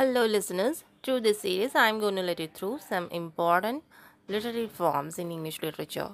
[0.00, 0.82] Hello, listeners.
[1.02, 3.82] Through this series, I'm going to let you through some important
[4.28, 6.12] literary forms in English literature.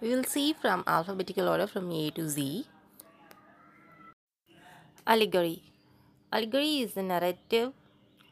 [0.00, 2.68] We will see from alphabetical order from A to Z.
[5.04, 5.64] Allegory
[6.32, 7.72] Allegory is a narrative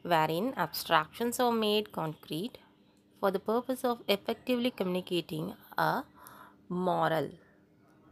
[0.02, 2.58] wherein abstractions are made concrete
[3.18, 6.04] for the purpose of effectively communicating a
[6.68, 7.28] moral.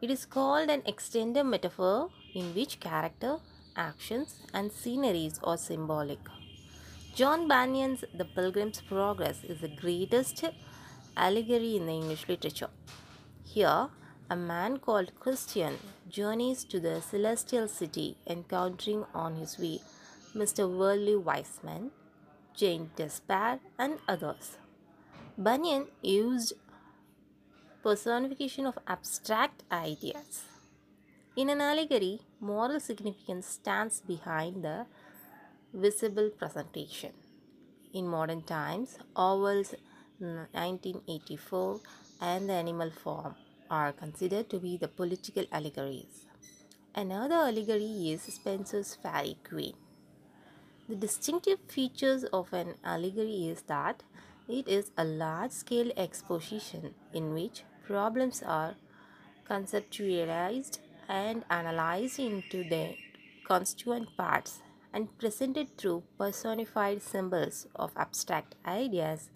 [0.03, 3.37] It is called an extended metaphor in which character,
[3.77, 6.19] actions, and sceneries are symbolic.
[7.15, 10.45] John Bunyan's The Pilgrim's Progress is the greatest
[11.17, 12.71] allegory in the English literature.
[13.45, 13.89] Here,
[14.31, 15.77] a man called Christian
[16.09, 19.81] journeys to the celestial city, encountering on his way
[20.37, 20.71] Mr.
[20.71, 21.91] Worldly Wiseman,
[22.55, 24.59] Giant Despair, and others.
[25.37, 26.53] Bunyan used
[27.83, 30.45] personification of abstract ideas.
[31.35, 34.87] In an allegory, moral significance stands behind the
[35.73, 37.13] visible presentation.
[37.93, 39.75] In modern times, Orwell's
[40.19, 41.81] 1984 mm,
[42.21, 43.35] and the animal farm
[43.71, 46.27] are considered to be the political allegories.
[46.95, 49.77] Another allegory is Spenser's Faerie Queene.
[50.89, 54.03] The distinctive features of an allegory is that
[54.49, 58.75] it is a large scale exposition in which problems are
[59.49, 62.95] conceptualized and analyzed into their
[63.45, 64.61] constituent parts
[64.93, 69.31] and presented through personified symbols of abstract ideas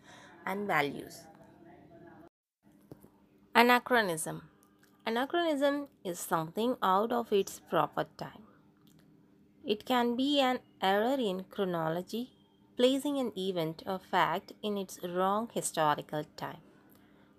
[0.45, 1.25] and values.
[3.55, 4.43] Anachronism
[5.07, 8.45] Anachronism is something out of its proper time.
[9.65, 12.31] It can be an error in chronology,
[12.77, 16.63] placing an event or fact in its wrong historical time.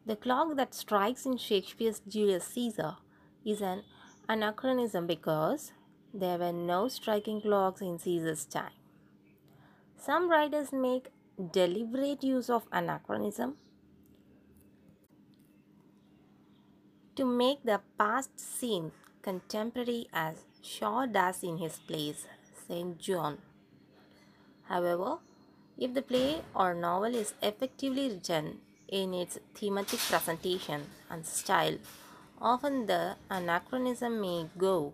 [0.06, 2.98] The clock that strikes in Shakespeare's Julius Caesar
[3.44, 3.84] is an
[4.30, 5.72] anachronism because
[6.18, 8.72] there were no striking clocks in Caesar's time.
[9.98, 11.10] Some writers make
[11.52, 13.56] deliberate use of anachronism
[17.16, 22.26] to make the past seem contemporary as Shaw does in his plays
[22.68, 22.98] St.
[22.98, 23.40] Joan.
[24.70, 25.18] However,
[25.78, 31.78] if the play or novel is effectively written in its thematic presentation and style,
[32.42, 34.94] often the anachronism may go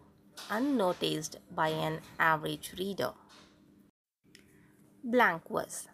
[0.49, 3.11] unnoticed by an average reader.
[5.03, 5.87] Blank verse.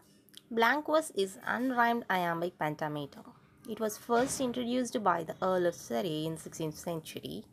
[0.49, 3.23] Blank verse is unrhymed iambic pentameter.
[3.69, 7.43] It was first introduced by the Earl of Surrey in 16th century.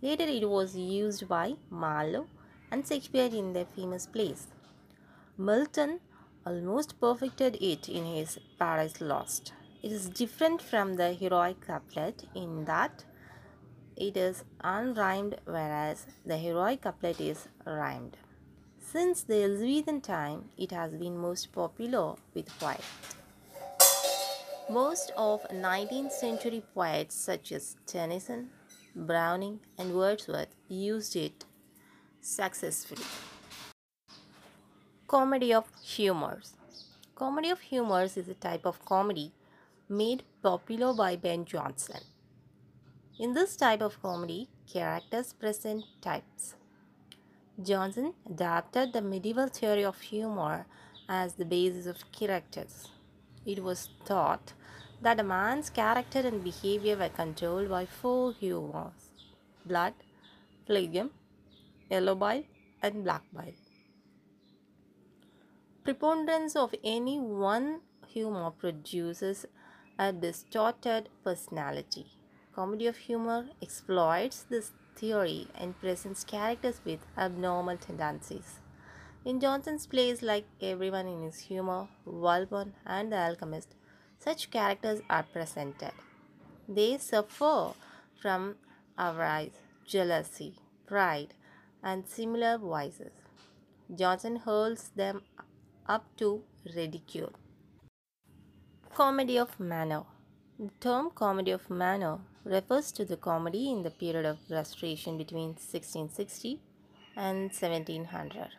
[0.00, 2.28] Later it was used by Marlowe
[2.70, 4.46] and Shakespeare in their famous plays.
[5.38, 6.00] Milton
[6.46, 9.52] almost perfected it in his Paradise Lost.
[9.82, 13.04] It is different from the heroic couplet in that
[13.96, 18.16] it is unrhymed whereas the heroic couplet is rhymed.
[18.78, 22.84] Since the Elizabethan time, it has been most popular with poets.
[24.70, 28.50] Most of 19th century poets such as Tennyson,
[28.94, 31.44] Browning, and Wordsworth used it
[32.20, 33.04] successfully.
[35.06, 36.54] Comedy of Humors
[37.14, 39.32] Comedy of Humors is a type of comedy
[39.88, 42.02] made popular by Ben Jonson.
[43.18, 46.54] In this type of comedy, characters present types.
[47.58, 50.66] Jonson adapted the medieval theory of humor
[51.08, 52.88] as the basis of characters.
[53.46, 54.52] It was thought
[55.00, 59.08] that a man's character and behavior were controlled by four humors
[59.64, 59.94] blood,
[60.66, 61.10] phlegm,
[61.90, 62.44] yellow bile,
[62.82, 63.54] and black bile.
[65.84, 69.46] Preponderance of any one humor produces
[69.98, 72.15] a distorted personality.
[72.56, 78.60] Comedy of humor exploits this theory and presents characters with abnormal tendencies.
[79.26, 83.74] In Jonson's plays like Everyone in His Humor, Volpone, and The Alchemist,
[84.18, 85.92] such characters are presented.
[86.66, 87.74] They suffer
[88.22, 88.56] from
[88.96, 90.54] avarice, jealousy,
[90.86, 91.34] pride,
[91.82, 93.12] and similar vices.
[93.94, 95.20] Johnson hurls them
[95.86, 96.42] up to
[96.74, 97.34] ridicule.
[98.94, 100.04] Comedy of manner.
[100.58, 105.48] The term comedy of manner refers to the comedy in the period of Restoration between
[105.48, 106.60] 1660
[107.16, 108.50] and 1700.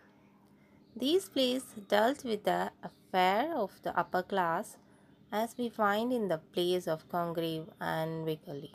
[0.95, 4.78] These plays dealt with the affair of the upper class
[5.31, 8.74] as we find in the plays of Congreve and Wycherley.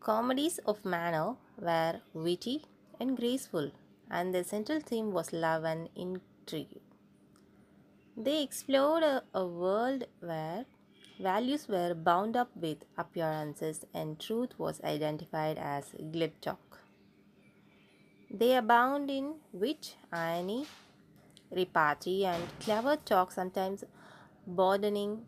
[0.00, 2.64] Comedies of manner were witty
[2.98, 3.70] and graceful,
[4.10, 6.80] and the central theme was love and intrigue.
[8.16, 10.64] They explored a, a world where
[11.20, 16.78] values were bound up with appearances and truth was identified as glib talk.
[18.30, 20.66] They abound in wit, irony,
[21.50, 23.84] repartee, and clever talk, sometimes
[24.46, 25.26] bordering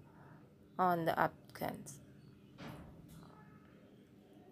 [0.79, 1.95] on the upcurrents.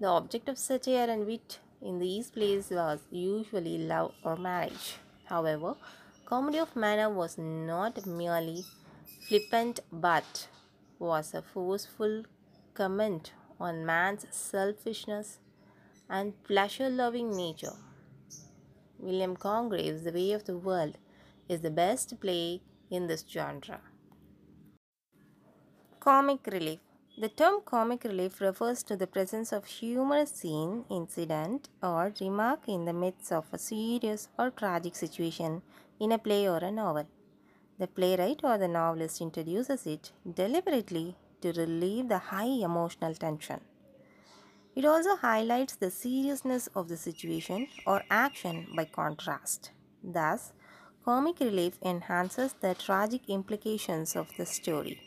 [0.00, 4.96] The object of satire and wit in these plays was usually love or marriage.
[5.24, 5.74] However,
[6.26, 8.64] comedy of manner was not merely
[9.28, 10.48] flippant but
[11.00, 12.22] was a forceful
[12.74, 15.38] comment on man's selfishness
[16.08, 17.78] and pleasure loving nature.
[18.98, 20.98] William Congreve's The Way of the World
[21.48, 22.60] is the best play
[22.90, 23.80] in this genre.
[25.98, 26.80] Comic relief
[27.18, 32.86] the term comic relief refers to the presence of humorous scene, incident, or remark in
[32.86, 35.60] the midst of a serious or tragic situation
[35.98, 37.06] in a play or a novel.
[37.80, 43.62] The playwright or the novelist introduces it deliberately to relieve the high emotional tension.
[44.76, 49.70] It also highlights the seriousness of the situation or action by contrast.
[50.04, 50.52] Thus,
[51.06, 55.00] comic relief enhances the tragic implications of the story.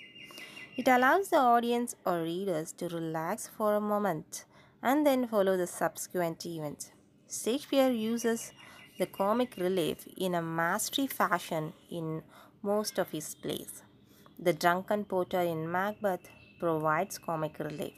[0.76, 4.46] It allows the audience or readers to relax for a moment
[4.82, 6.92] and then follow the subsequent events.
[7.30, 8.52] Shakespeare uses
[8.98, 12.24] the comic relief in a mastery fashion in
[12.64, 13.84] most of his plays.
[14.40, 16.28] The drunken porter in Macbeth
[16.60, 17.94] provides comic relief.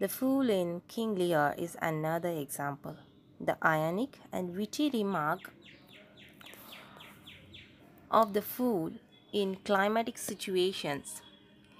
[0.00, 2.96] The fool in King Lear is another example.
[3.40, 5.52] The ironic and witty remark
[8.10, 8.92] of the fool
[9.32, 11.20] in climatic situations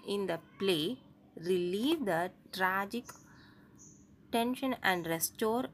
[0.06, 0.98] in the play
[1.36, 3.04] relieve the tragic
[4.32, 5.66] tension and restore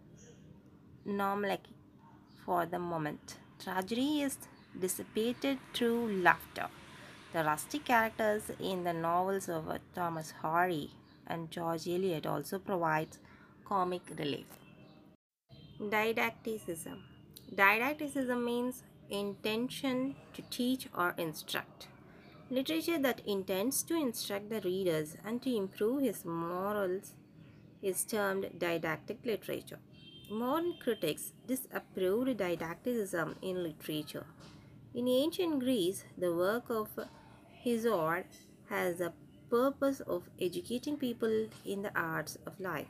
[1.04, 1.74] normality
[2.44, 3.36] for the moment.
[3.58, 4.38] Tragedy is
[4.80, 6.68] dissipated through laughter.
[7.32, 10.90] The rustic characters in the novels of Thomas Hardy
[11.26, 13.18] and George Eliot also provides
[13.64, 14.46] comic relief.
[15.80, 16.98] Didacticism
[17.54, 21.88] Didacticism means intention to teach or instruct.
[22.48, 27.14] Literature that intends to instruct the readers and to improve his morals
[27.82, 29.78] is termed didactic literature.
[30.30, 34.26] Modern critics disapproved didacticism in literature.
[34.96, 36.88] In ancient Greece, the work of
[37.62, 38.24] Hesiod
[38.70, 39.12] has the
[39.50, 42.88] purpose of educating people in the arts of life.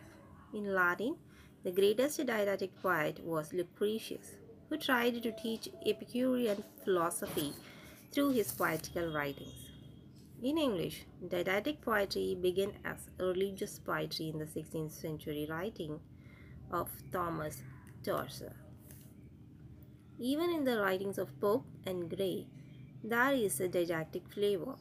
[0.55, 1.17] In Latin,
[1.65, 4.37] the greatest didactic poet was Lucretius,
[4.69, 7.53] who tried to teach Epicurean philosophy
[8.13, 9.73] through his poetical writings.
[10.41, 15.99] In English, didactic poetry began as religious poetry in the 16th century writing
[16.71, 17.63] of Thomas
[18.05, 18.66] Tusser.
[20.19, 22.47] Even in the writings of Pope and Gray,
[23.05, 24.77] there is a didactic flavor.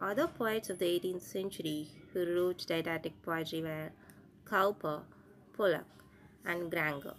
[0.00, 3.90] Other poets of the 18th century who wrote didactic poetry were
[4.46, 5.02] Cowper,
[5.54, 5.84] Pollock,
[6.46, 7.14] and Grainger.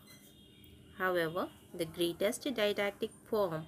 [0.97, 3.65] However, the greatest didactic poem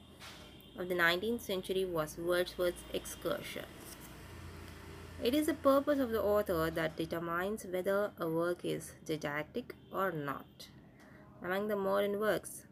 [0.75, 3.65] of the 19th century was Wordsworth's Excursion.
[5.21, 10.11] It is the purpose of the author that determines whether a work is didactic or
[10.11, 10.69] not.
[11.43, 12.66] Among the modern works,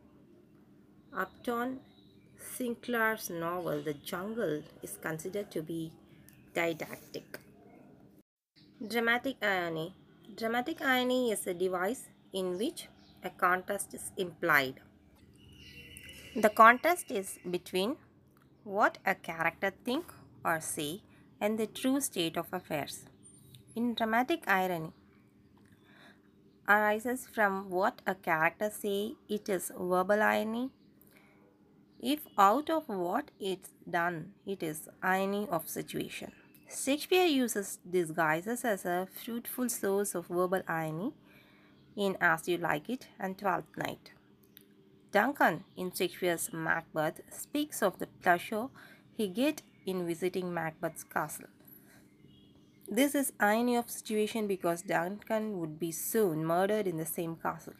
[1.17, 1.79] Upton
[2.37, 5.93] Sinclair's novel The Jungle is considered to be
[6.53, 7.39] didactic.
[8.85, 9.95] Dramatic irony
[10.35, 12.89] Dramatic irony is a device in which
[13.23, 14.81] a contrast is implied.
[16.35, 17.95] The contrast is between
[18.65, 20.11] what a character think
[20.43, 21.01] or say
[21.39, 23.05] and the true state of affairs.
[23.73, 24.91] In dramatic irony
[26.67, 30.71] arises from what a character say it is verbal irony
[32.01, 36.31] if out of what it's done it is irony of situation.
[36.69, 41.13] Shakespeare uses disguises as a fruitful source of verbal irony
[41.95, 44.11] in As You Like It and Twelfth Night.
[45.11, 48.67] Duncan in Shakespeare's Macbeth speaks of the pleasure
[49.15, 51.47] he get in visiting Macbeth's castle.
[52.87, 57.73] This is irony of situation because Duncan would be soon murdered in the same castle.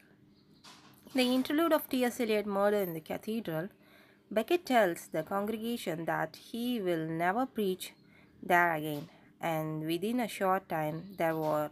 [1.14, 2.20] The interlude of T.S.
[2.20, 3.70] Eliot murder in the cathedral,
[4.32, 7.94] Becket tells the congregation that he will never preach
[8.42, 11.70] there again, and within a short time there were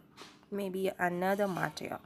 [0.51, 1.99] maybe another martyr.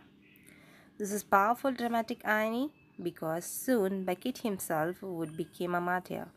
[0.97, 6.29] This is powerful dramatic irony because soon Becket himself would become a martyr.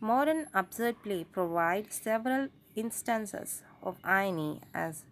[0.00, 5.04] Modern absurd play provides several instances of irony as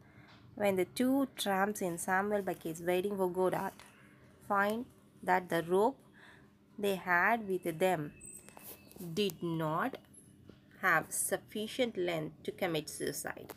[0.54, 3.71] when the two tramps in Samuel Beckett's Waiting for Godot
[4.49, 4.87] find
[5.23, 5.99] that the rope
[6.78, 8.12] they had with them
[9.14, 9.97] did not
[10.83, 13.52] have sufficient length to commit suicide.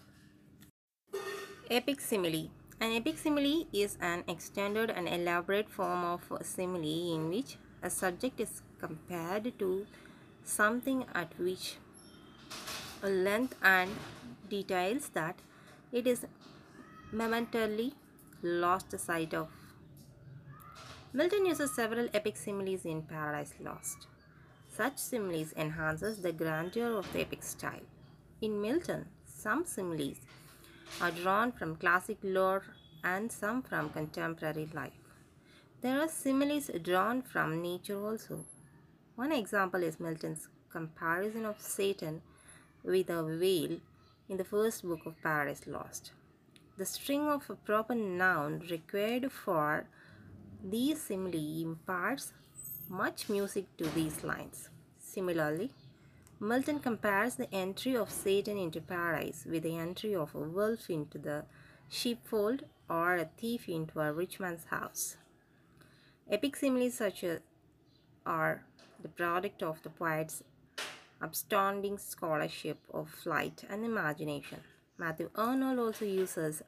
[1.70, 2.50] Epic simile
[2.82, 8.40] an epic simile is an extended and elaborate form of simile in which a subject
[8.40, 9.86] is compared to
[10.46, 11.76] something at which
[13.04, 13.92] a length and
[14.50, 15.36] details that
[15.92, 16.26] it is
[17.12, 17.94] momentarily
[18.42, 19.59] lost sight of.
[21.12, 24.06] Milton uses several epic similes in Paradise Lost.
[24.68, 27.88] Such similes enhances the grandeur of the epic style.
[28.42, 30.18] In Milton, some similes
[31.02, 32.62] are drawn from classic lore
[33.04, 35.02] and some from contemporary life.
[35.82, 38.46] There are similes drawn from nature also.
[39.16, 42.22] One example is Milton's comparison of Satan
[42.84, 43.80] with a whale
[44.30, 46.12] in the first book of Paradise Lost.
[46.78, 49.88] The string of a proper noun required for
[50.64, 52.34] these simile imparts
[52.90, 54.70] much music to these lines.
[55.00, 55.72] Similarly,
[56.40, 61.18] Milton compares the entry of Satan into paradise with the entry of a wolf into
[61.18, 61.46] the
[61.90, 65.18] sheepfold or a thief into a rich man's house.
[66.30, 67.40] Epic similes such as
[68.26, 68.64] are
[69.02, 70.44] the product of the poet's
[71.22, 74.60] upstanding scholarship of flight and imagination.
[74.98, 76.62] Matthew Arnold also uses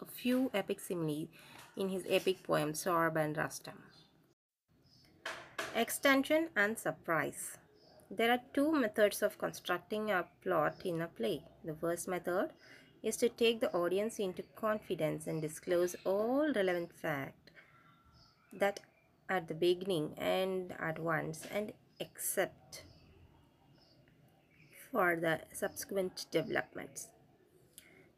[0.00, 1.28] a few epic similes
[1.76, 3.78] in his epic poem Sohrab and Rustum.
[5.74, 7.58] Extension and surprise.
[8.10, 11.42] There are two methods of constructing a plot in a play.
[11.64, 12.50] The first method
[13.02, 17.52] is to take the audience into confidence and disclose all relevant facts
[18.52, 18.80] that
[19.28, 22.84] at the beginning and at once and accept
[24.90, 27.08] for the subsequent developments.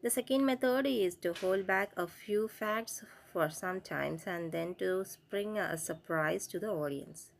[0.02, 4.74] The second method is to hold back a few facts for some times and then
[4.76, 7.32] to spring a surprise to the audience.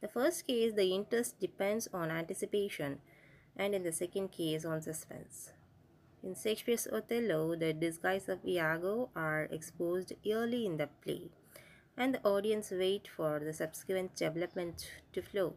[0.00, 3.00] The first case, the interest depends on anticipation,
[3.56, 5.52] and in the second case, on suspense.
[6.22, 11.30] In Shakespeare's Othello, the disguise of Iago are exposed early in the play,
[11.96, 15.54] and the audience wait for the subsequent development to flow.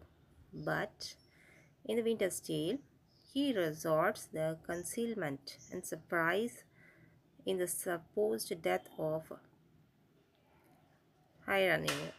[0.53, 1.15] But
[1.85, 2.77] in The Winter's Tale,
[3.33, 6.63] he resorts the concealment and surprise
[7.45, 9.31] in the supposed death of
[11.45, 12.13] Hermione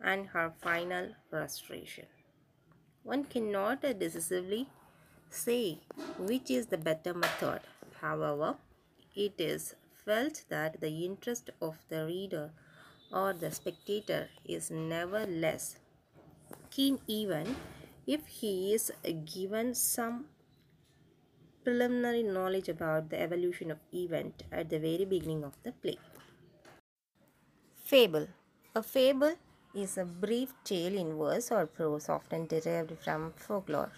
[0.00, 2.06] and her final frustration.
[3.02, 4.68] One cannot decisively
[5.30, 5.80] say
[6.18, 7.60] which is the better method.
[8.00, 8.56] However,
[9.14, 12.50] it is felt that the interest of the reader
[13.12, 15.76] or the spectator is never less
[16.70, 17.56] keen even
[18.06, 18.92] if he is
[19.24, 20.26] given some
[21.64, 25.98] preliminary knowledge about the evolution of event at the very beginning of the play.
[27.88, 28.26] Fable
[28.74, 29.34] A fable
[29.72, 33.92] is a brief tale in verse or prose often derived from folklore.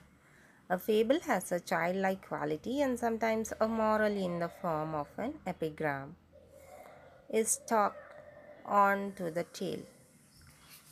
[0.69, 5.33] A fable has a childlike quality and sometimes a moral in the form of an
[5.47, 6.17] epigram
[7.31, 7.97] is tacked
[8.67, 9.87] on to the tale.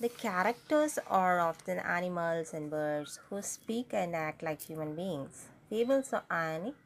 [0.00, 5.48] The characters are often animals and birds who speak and act like human beings.
[5.68, 6.76] Fables are ironic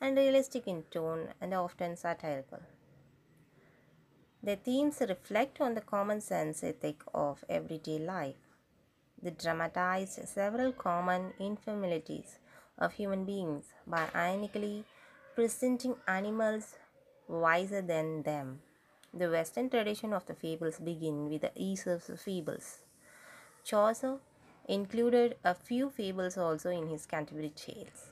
[0.00, 2.60] and realistic in tone and often satirical.
[4.40, 8.36] The themes reflect on the common sense ethic of everyday life.
[9.20, 12.38] They dramatize several common infirmities
[12.78, 14.84] of human beings by ironically
[15.34, 16.76] presenting animals
[17.26, 18.60] wiser than them.
[19.12, 22.78] The Western tradition of the fables begin with the Aesop's fables.
[23.64, 24.18] Chaucer
[24.68, 28.10] included a few fables also in his Canterbury Tales.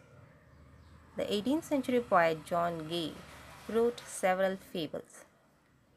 [1.17, 3.13] The 18th century poet John Gay
[3.69, 5.26] wrote several fables.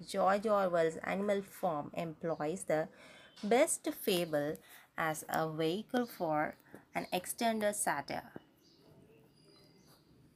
[0.05, 2.87] George Orwell's Animal Farm employs the
[3.43, 4.55] best fable
[4.97, 6.55] as a vehicle for
[6.95, 8.31] an extended satire.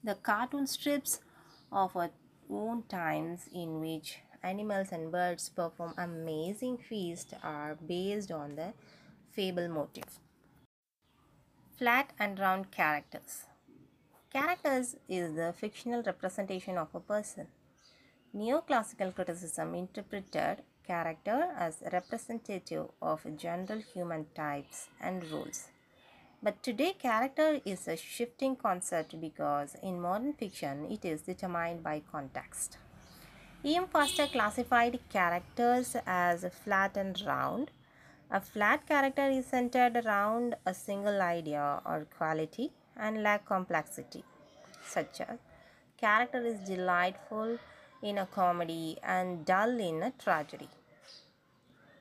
[0.03, 1.21] The cartoon strips
[1.71, 2.11] of our
[2.49, 8.73] own times in which animals and birds perform amazing feasts are based on the
[9.31, 10.19] fable motif.
[11.77, 13.45] Flat and round characters.
[14.31, 17.47] Characters is the fictional representation of a person.
[18.35, 25.67] Neoclassical criticism interpreted character as representative of general human types and rules.
[26.41, 32.01] But today, character is a shifting concept because in modern fiction it is determined by
[32.11, 32.77] context.
[33.63, 33.85] E.M.
[33.87, 37.69] Forster classified characters as flat and round.
[38.31, 44.23] A flat character is centered around a single idea or quality and lack complexity,
[44.83, 45.37] such as
[45.97, 47.59] character is delightful
[48.03, 50.69] in a comedy and dull in a tragedy.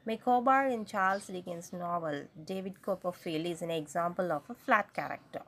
[0.05, 5.43] Micawber in Charles Dickens' novel David Copperfield is an example of a flat character.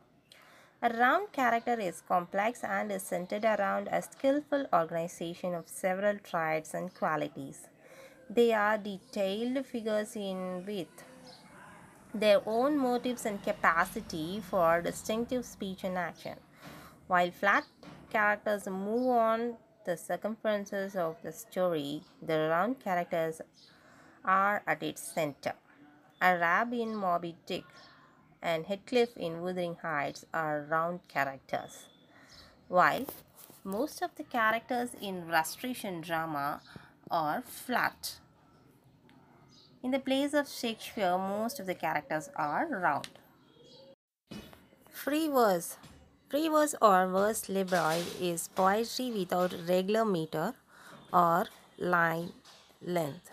[0.81, 6.73] A round character is complex and is centered around a skillful organization of several traits
[6.73, 7.67] and qualities.
[8.31, 11.05] They are detailed figures in with
[12.15, 16.39] their own motives and capacity for distinctive speech and action.
[17.09, 17.65] While flat
[18.11, 23.41] characters move on the circumferences of the story, the round characters
[24.25, 25.53] are at its center.
[26.23, 27.65] Ahab in Moby Dick
[28.43, 31.87] and Heathcliff in Wuthering Heights are round characters,
[32.69, 33.07] while
[33.63, 36.61] most of the characters in Restoration drama
[37.11, 38.21] are flat.
[39.83, 43.09] In the plays of Shakespeare, most of the characters are round.
[44.91, 45.77] Free verse.
[46.35, 50.53] Free verse or vers libre is poetry without regular meter
[51.13, 51.47] or
[51.79, 52.33] line
[52.83, 53.31] length.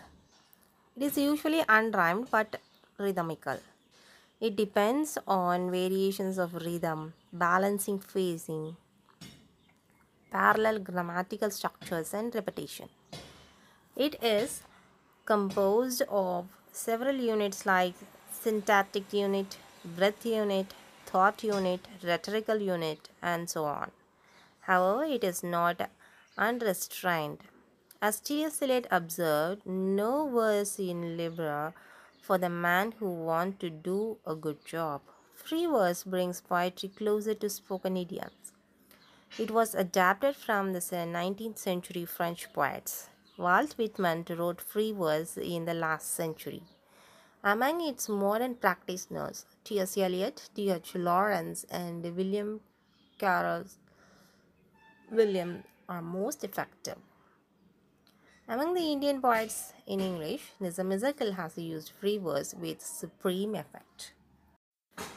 [0.96, 2.60] It is usually unrhymed but
[2.98, 3.58] rhythmical.
[4.40, 8.76] It depends on variations of rhythm, balancing phrasing,
[10.30, 12.88] parallel grammatical structures, and repetition.
[13.96, 14.62] It is
[15.24, 17.94] composed of several units like
[18.30, 19.58] syntactic unit,
[19.96, 20.72] breath unit,
[21.12, 23.90] thought unit, rhetorical unit, and so on.
[24.60, 25.90] However, it is not
[26.38, 27.40] unrestrained.
[28.00, 28.62] As T.S.
[28.62, 31.74] Eliot observed, no verse in libre
[32.22, 35.02] for the man who wants to do a good job.
[35.34, 38.52] Free verse brings poetry closer to spoken idioms.
[39.38, 43.08] It was adapted from the 19th century French poets.
[43.36, 46.62] Walt Whitman wrote free verse in the last century.
[47.44, 49.98] Among its modern practitioners, T.S.
[49.98, 50.94] Eliot, D.H.
[50.94, 52.60] Lawrence, and William
[53.18, 53.78] Carlos
[55.10, 56.96] William are most effective.
[58.48, 64.12] Among the Indian poets in English, Nissim Ezekiel has used free verse with supreme effect.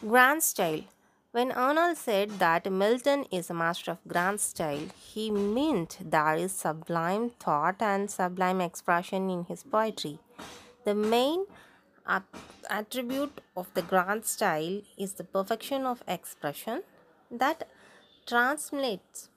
[0.01, 0.83] Grand style.
[1.31, 6.53] When Arnold said that Milton is a master of grand style, he meant there is
[6.53, 10.19] sublime thought and sublime expression in his poetry.
[10.85, 11.45] The main
[12.69, 16.83] attribute of the grand style is the perfection of expression
[17.31, 17.67] that
[18.25, 19.29] translates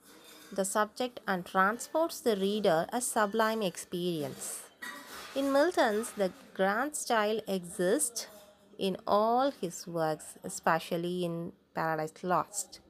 [0.53, 4.63] the subject and transports the reader a sublime experience.
[5.35, 8.29] In Milton's, the grand style exists
[8.79, 12.81] in all his works, especially in Paradise Lost.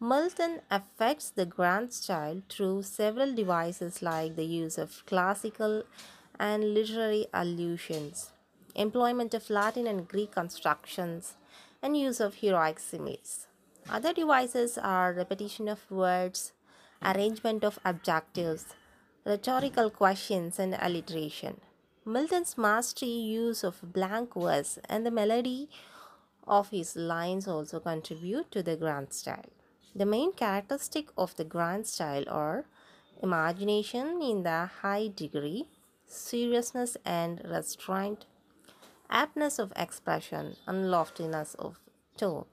[0.00, 5.84] Milton affects the grand style through several devices like the use of classical
[6.40, 8.31] and literary allusions,
[8.74, 11.34] employment of Latin and Greek constructions,
[11.82, 13.46] and use of heroic similes.
[13.90, 16.52] Other devices are repetition of words,
[17.02, 18.66] arrangement of adjectives,
[19.24, 21.60] rhetorical questions, and alliteration.
[22.04, 25.68] Milton's mastery use of blank verse and the melody
[26.46, 29.50] of his lines also contribute to the grand style.
[29.94, 32.64] The main characteristic of the grand style are
[33.22, 35.68] imagination in the high degree,
[36.06, 38.26] seriousness and restraint,
[39.12, 41.78] aptness of expression, and loftiness of
[42.16, 42.46] tone.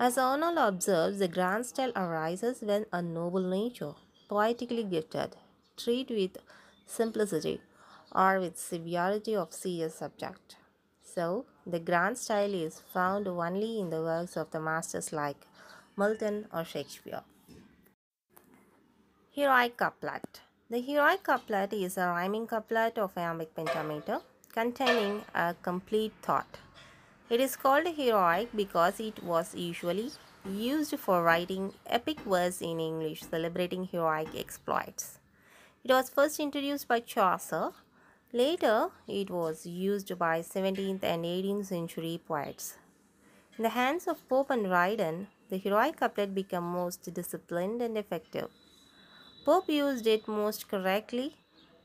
[0.00, 3.92] As Arnold observes, the grand style arises when a noble nature,
[4.28, 5.36] poetically gifted,
[5.76, 6.38] treat with
[6.86, 7.60] simplicity
[8.10, 10.56] or with severity of serious subject.
[11.02, 15.46] So, the grand style is found only in the works of the masters like
[15.96, 17.22] Milton or Shakespeare.
[19.30, 20.40] Heroic couplet.
[20.70, 24.20] The heroic couplet is a rhyming couplet of iambic pentameter
[24.54, 26.58] containing a complete thought.
[27.28, 30.12] It is called heroic because it was usually
[30.48, 35.18] used for writing epic verse in English celebrating heroic exploits.
[35.82, 37.72] It was first introduced by Chaucer.
[38.32, 42.76] Later, it was used by 17th and 18th century poets.
[43.58, 48.50] In the hands of Pope and Dryden, the heroic couplet became most disciplined and effective.
[49.44, 51.38] Pope used it most correctly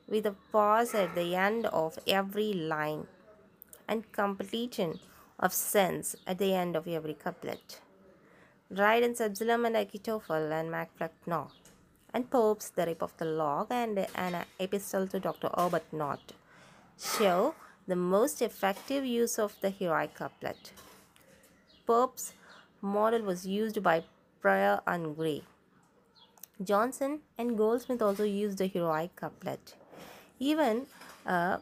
[0.09, 3.05] with a pause at the end of every line
[3.87, 4.99] and completion
[5.39, 7.79] of sense at the end of every couplet.
[8.73, 11.11] Dryden's Absalom and Achitophel and Macbeth
[12.13, 15.49] and Pope's The Rape of the Lock and an epistle to Dr.
[15.49, 16.19] Arbuthnot
[16.97, 17.55] show
[17.87, 20.73] the most effective use of the heroic couplet.
[21.85, 22.33] Pope's
[22.81, 24.03] model was used by
[24.41, 25.43] Prior and Gray.
[26.63, 29.75] Johnson and Goldsmith also used the heroic couplet.
[30.39, 30.87] Even
[31.25, 31.57] uh,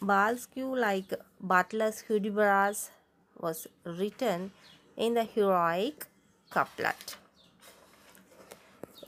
[0.00, 2.90] burlesque like Butler's Hudibras
[3.38, 4.50] was written
[4.96, 6.06] in the heroic
[6.50, 7.16] couplet.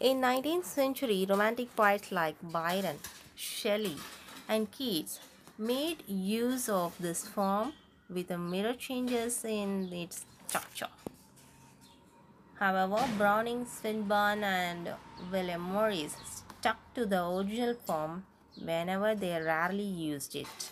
[0.01, 2.99] In 19th century, romantic poets like Byron,
[3.35, 3.97] Shelley,
[4.49, 5.19] and Keats
[5.57, 7.73] made use of this form
[8.09, 10.89] with mirror changes in its structure.
[12.59, 14.95] However, Browning, Swinburne, and
[15.33, 18.25] William Morris stuck to the original form
[18.61, 20.71] whenever they rarely used it.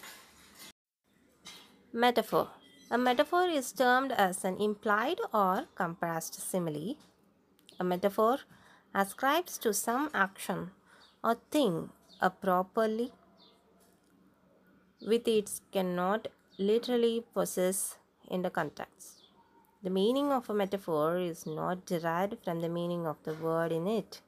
[1.93, 2.49] Metaphor.
[2.91, 6.97] A metaphor is termed as an implied or compressed simile.
[7.81, 8.39] A metaphor
[8.95, 10.71] ascribes to some action
[11.23, 13.13] or thing a properly
[15.07, 17.97] with it cannot literally possess
[18.29, 19.23] in the context.
[19.83, 23.87] The meaning of a metaphor is not derived from the meaning of the word in
[23.87, 24.21] it.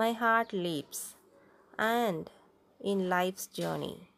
[0.00, 1.14] My heart leaps,
[1.78, 2.30] and
[2.80, 4.08] in life's journey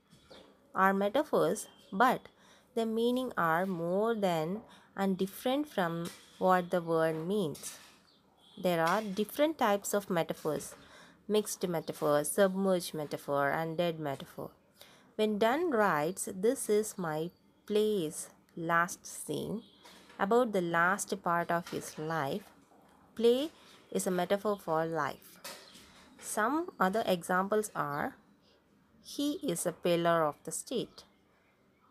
[0.77, 2.29] are metaphors, but
[2.77, 4.61] the meaning are more than
[4.97, 7.79] and different from what the word means.
[8.57, 10.77] There are different types of metaphors
[11.27, 14.51] mixed metaphor, submerged metaphor, and dead metaphor.
[15.17, 17.31] When Donne writes, This is my
[17.67, 19.65] place, last scene,
[20.21, 22.43] about the last part of his life,
[23.17, 23.51] play
[23.91, 25.32] is a metaphor for life.
[26.23, 28.15] Some other examples are
[29.05, 31.03] He is a pillar of the state.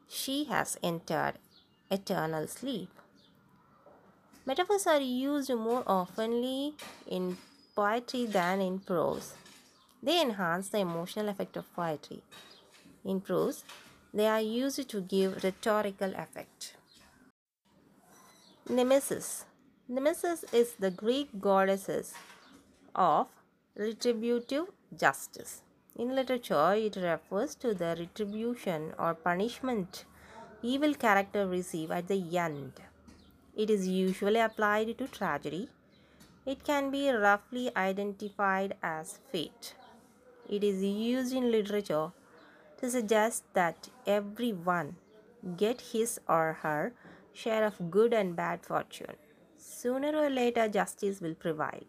[0.07, 1.33] She has entered
[1.91, 2.89] eternal sleep.
[4.45, 7.37] Metaphors are used more oftenly in
[7.75, 9.33] poetry than in prose.
[10.01, 12.23] They enhance the emotional effect of poetry.
[13.03, 13.65] In prose,
[14.13, 16.75] they are used to give rhetorical effect.
[18.69, 19.45] Nemesis.
[19.89, 22.13] Nemesis is the Greek goddesses
[22.95, 23.27] of
[23.75, 25.63] retributive justice.
[25.95, 30.05] In literature, it refers to the retribution or punishment
[30.63, 32.73] evil character receive at the end.
[33.55, 35.69] It is usually applied to tragedy.
[36.45, 39.75] It can be roughly identified as fate.
[40.49, 42.11] It is used in literature
[42.79, 44.95] to suggest that everyone
[45.57, 46.93] get his or her
[47.33, 49.15] share of good and bad fortune.
[49.57, 51.85] Sooner or later, justice will prevail.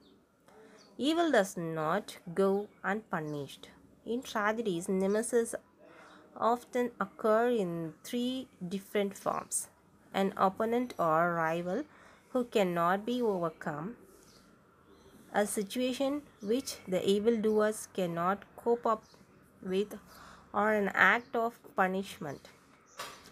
[0.98, 3.68] Evil does not go unpunished.
[4.04, 5.54] In tragedies, nemesis
[6.36, 9.68] often occur in three different forms
[10.14, 11.84] an opponent or rival
[12.30, 13.96] who cannot be overcome,
[15.32, 19.02] a situation which the evildoers cannot cope up
[19.62, 19.98] with,
[20.52, 22.48] or an act of punishment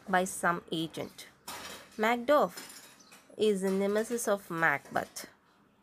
[0.08, 1.26] by some agent.
[1.98, 2.86] Macduff
[3.36, 5.26] is the nemesis of Macbeth.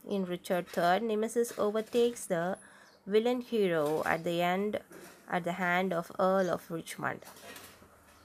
[0.09, 2.57] In Richard III, Nemesis overtakes the
[3.05, 4.79] villain hero at the end
[5.29, 7.25] at the hand of Earl of Richmond.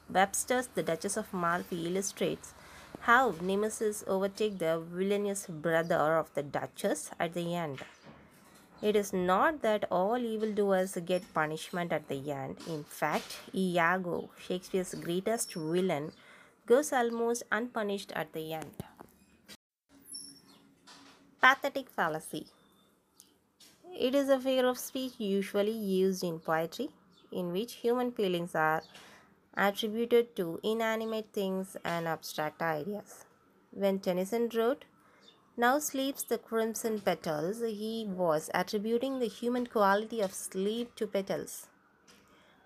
[0.09, 2.55] Webster's The Duchess of Malfi illustrates
[3.01, 7.81] how Nemesis overtakes the villainous brother of the Duchess at the end.
[8.81, 12.59] It is not that all evildoers get punishment at the end.
[12.69, 16.13] In fact, Iago, Shakespeare's greatest villain,
[16.67, 18.71] goes almost unpunished at the end.
[21.45, 22.47] Pathetic fallacy.
[23.99, 26.91] It is a figure of speech usually used in poetry
[27.33, 28.85] in which human feelings are
[29.57, 33.25] attributed to inanimate things and abstract ideas.
[33.73, 34.85] When Tennyson wrote,
[35.57, 41.67] Now sleeps the crimson petals, he was attributing the human quality of sleep to petals.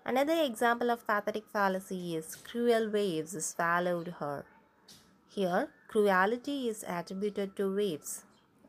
[0.05, 4.45] Another example of pathetic fallacy is cruel waves swallowed her.
[5.27, 8.23] Here, cruelty is attributed to waves.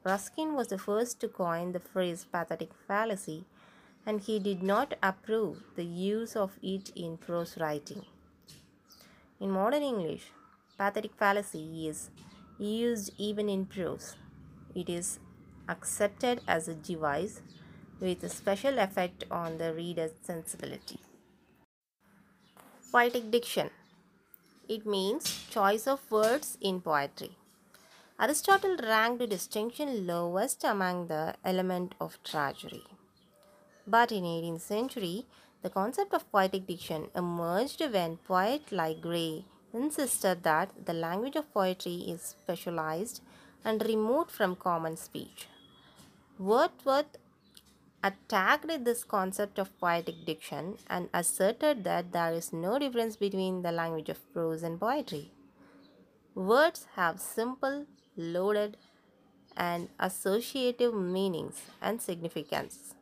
[0.09, 3.45] Ruskin was the first to coin the phrase pathetic fallacy,
[4.07, 8.07] and he did not approve the use of it in prose writing.
[9.39, 10.31] In modern English,
[10.79, 12.11] pathetic fallacy is
[12.59, 14.17] used even in prose.
[14.75, 15.19] It is
[15.69, 17.43] accepted as a device
[18.01, 21.01] with a special effect on the reader's sensibility.
[22.91, 23.71] Poetic diction.
[24.69, 27.38] It means choice of words in poetry.
[28.21, 32.83] Aristotle ranked distinction lowest among the element of tragedy.
[33.87, 35.27] But in 18th century,
[35.63, 41.55] the concept of poetic diction emerged when poets like Gray insisted that the language of
[41.55, 43.23] poetry is specialized
[43.65, 45.47] and removed from common speech.
[46.41, 47.19] Wordsworth
[48.03, 53.71] attacked this concept of poetic diction and asserted that there is no difference between the
[53.71, 55.31] language of prose and poetry.
[56.35, 57.87] Words have simple,
[58.19, 58.77] loaded,
[59.57, 62.95] and associative meanings and significance.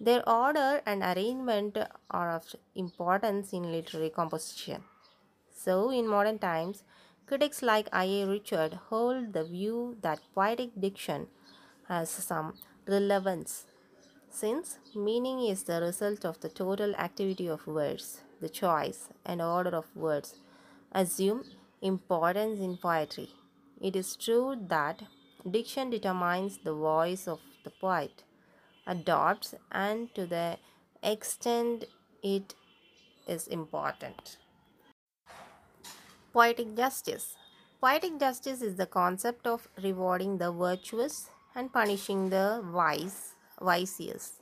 [0.00, 1.78] Their order and arrangement
[2.10, 4.84] are of importance in literary composition.
[5.52, 6.82] So, in modern times,
[7.26, 8.26] critics like I.A.
[8.26, 11.28] Richard hold the view that poetic diction
[11.88, 12.54] has some
[12.86, 13.66] relevance
[14.30, 19.70] since meaning is the result of the total activity of words, the choice and order
[19.70, 20.34] of words
[20.90, 21.44] assume
[21.80, 23.30] importance in poetry.
[23.80, 25.02] It is true that
[25.50, 28.22] diction determines the voice of the poet,
[28.86, 30.58] adopts, and to the
[31.02, 31.84] extent
[32.22, 32.54] it
[33.26, 34.38] is important.
[36.32, 37.36] Poetic justice.
[37.80, 44.40] Poetic justice is the concept of rewarding the virtuous and punishing the wise, vicious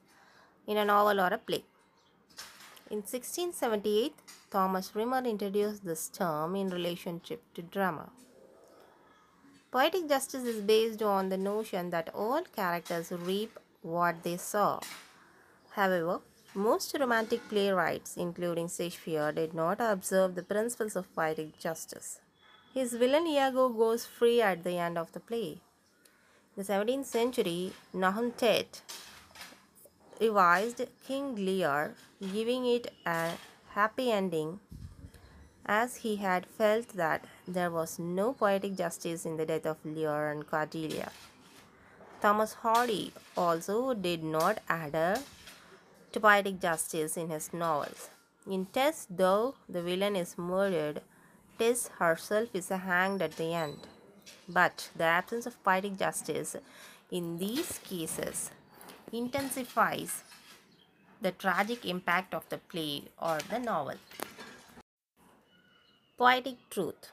[0.66, 1.64] in a novel or a play.
[2.90, 4.14] In 1678,
[4.50, 8.10] Thomas Rymer introduced this term in relationship to drama.
[9.72, 14.80] Poetic justice is based on the notion that all characters reap what they sow.
[15.70, 16.20] However,
[16.54, 22.20] most romantic playwrights, including Shakespeare, did not observe the principles of poetic justice.
[22.74, 25.62] His villain Iago goes free at the end of the play.
[26.54, 28.82] In the 17th century, Nahum Tate
[30.20, 33.30] revised King Lear, giving it a
[33.70, 34.60] happy ending
[35.66, 40.30] as he had felt that there was no poetic justice in the death of Lear
[40.30, 41.10] and Cordelia.
[42.20, 45.18] Thomas Hardy also did not adhere
[46.12, 48.10] to poetic justice in his novels.
[48.48, 51.02] In Tess, though the villain is murdered,
[51.58, 53.78] Tess herself is hanged at the end.
[54.48, 56.56] But the absence of poetic justice
[57.10, 58.50] in these cases
[59.12, 60.24] intensifies
[61.20, 63.96] the tragic impact of the play or the novel.
[66.22, 67.10] Poetic truth.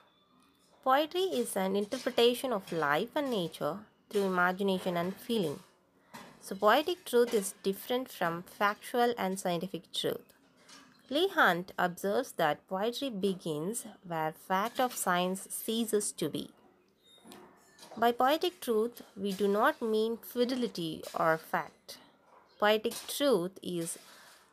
[0.84, 5.58] Poetry is an interpretation of life and nature through imagination and feeling.
[6.42, 10.36] So, poetic truth is different from factual and scientific truth.
[11.10, 16.52] Leigh Hunt observes that poetry begins where fact of science ceases to be.
[17.98, 21.98] By poetic truth, we do not mean fidelity or fact.
[22.60, 23.98] Poetic truth is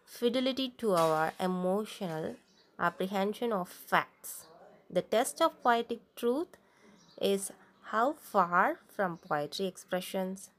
[0.07, 2.37] fidelity to our emotional
[2.79, 4.47] apprehension of facts.
[4.91, 6.57] The test of poetic truth
[7.21, 7.51] is
[7.91, 10.51] how far from poetry expressions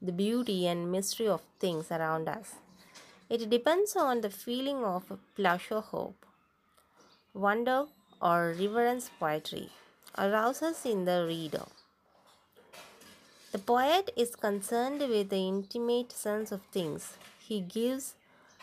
[0.00, 2.56] the beauty and mystery of things around us.
[3.30, 6.26] It depends on the feeling of pleasure, hope,
[7.32, 7.86] wonder,
[8.20, 9.70] or reverence poetry
[10.16, 11.64] arouses in the reader.
[13.52, 18.14] The poet is concerned with the intimate sense of things he gives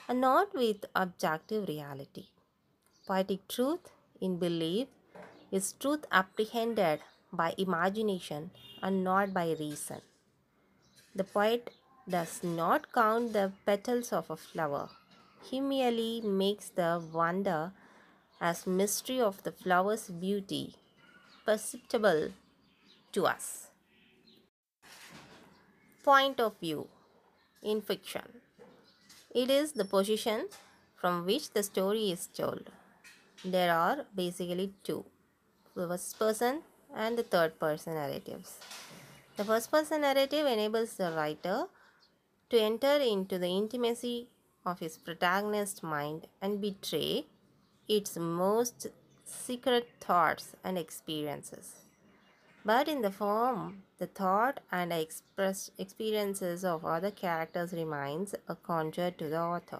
[0.07, 2.25] and not with objective reality.
[3.11, 3.89] Poetic truth
[4.21, 4.87] in belief
[5.51, 7.01] is truth apprehended
[7.33, 9.99] by imagination and not by reason.
[11.13, 11.71] The poet
[12.07, 14.87] does not count the petals of a flower.
[15.43, 17.73] He merely makes the wonder
[18.39, 20.75] as mystery of the flower's beauty
[21.45, 22.29] perceptible
[23.11, 23.67] to us.
[26.01, 26.87] Point of view
[27.61, 28.39] in fiction.
[29.35, 30.47] It is the position
[30.95, 32.71] from which the story is told
[33.43, 35.03] there are basically two
[35.75, 36.61] the first person
[36.95, 38.59] and the third person narratives.
[39.37, 41.65] The first person narrative enables the writer
[42.49, 44.27] to enter into the intimacy
[44.65, 47.25] of his protagonist's mind and betray
[47.87, 48.87] its most
[49.25, 51.75] secret thoughts and experiences.
[52.63, 59.11] But in the form, the thought and expressed experiences of other characters remains a conjure
[59.11, 59.79] to the author.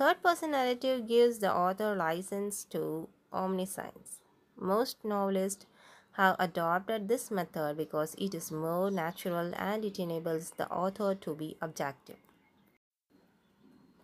[0.00, 4.20] Third person narrative gives the author license to omniscience.
[4.58, 5.66] Most novelists
[6.12, 11.34] have adopted this method because it is more natural and it enables the author to
[11.34, 12.16] be objective.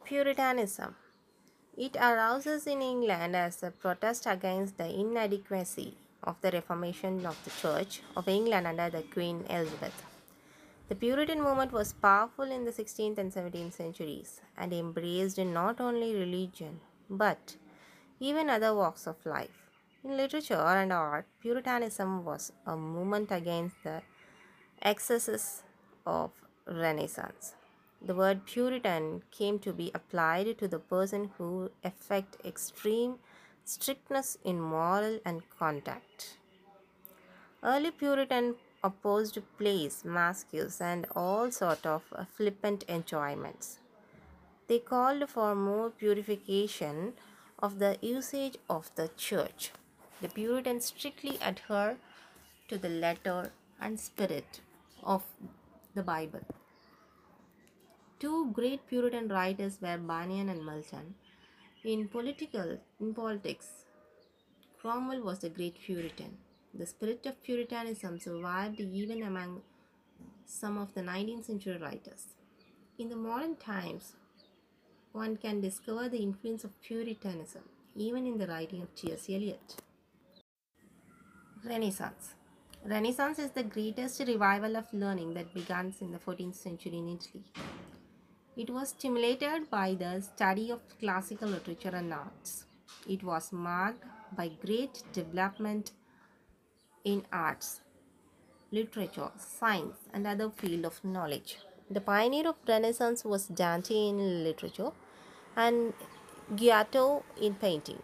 [0.05, 0.97] Puritanism.
[1.79, 7.51] It arouses in England as a protest against the inadequacy of the Reformation of the
[7.63, 10.16] Church of England under the Queen Elizabeth.
[10.89, 16.15] The Puritan movement was powerful in the 16th and 17th centuries and embraced not only
[16.15, 16.79] religion
[17.11, 17.57] but
[18.21, 19.69] even other walks of life.
[20.05, 24.03] In literature and art, Puritanism was a movement against the
[24.81, 25.65] excesses
[26.07, 26.31] of
[26.69, 27.57] Renaissance.
[28.01, 33.17] The word Puritan came to be applied to the person who affect extreme
[33.65, 36.39] strictness in moral and conduct.
[37.65, 38.55] Early Puritan
[38.89, 42.03] opposed plays, masques, and all sort of
[42.37, 43.79] flippant enjoyments.
[44.69, 47.13] They called for more purification
[47.59, 49.71] of the usage of the church.
[50.21, 51.97] The Puritans strictly adhere
[52.69, 54.61] to the letter and spirit
[55.03, 55.23] of
[55.95, 56.45] the Bible.
[58.19, 61.15] Two great Puritan writers were Bunyan and Milton.
[61.85, 63.69] In political in politics,
[64.81, 66.39] Cromwell was a great Puritan.
[66.79, 69.63] The spirit of Puritanism survived even among
[70.45, 72.35] some of the 19th century writers.
[72.99, 74.13] In the modern times,
[75.13, 77.63] one can discover the influence of Puritanism
[77.95, 79.31] even in the writing of T.S.
[79.31, 79.77] Eliot.
[81.65, 82.35] Renaissance
[82.85, 87.45] Renaissance is the greatest revival of learning that began in the 14th century in Italy.
[88.55, 92.67] It was stimulated by the study of classical literature and arts.
[93.09, 94.05] It was marked
[94.37, 95.93] by great development
[97.07, 97.81] in arts,
[98.73, 101.59] literature, science, and other fields of knowledge.
[101.89, 104.91] The pioneer of Renaissance was Dante in literature
[105.55, 105.95] and
[106.53, 108.03] Giotto in painting.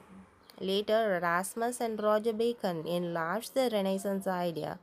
[0.60, 4.78] Later, Erasmus and Roger Bacon enlarged the Renaissance idea